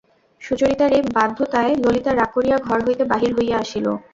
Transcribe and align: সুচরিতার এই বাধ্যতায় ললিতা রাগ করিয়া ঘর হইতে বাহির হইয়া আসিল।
সুচরিতার 0.41 0.91
এই 0.97 1.03
বাধ্যতায় 1.15 1.73
ললিতা 1.83 2.11
রাগ 2.13 2.29
করিয়া 2.35 2.57
ঘর 2.67 2.79
হইতে 2.85 3.03
বাহির 3.11 3.31
হইয়া 3.37 3.55
আসিল। 3.63 3.85